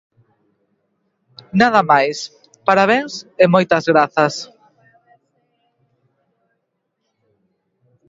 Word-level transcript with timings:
Nada 1.61 1.81
máis, 1.91 2.17
parabéns 2.67 3.13
e 3.43 3.45
moitas 3.53 3.83
grazas. 3.91 4.35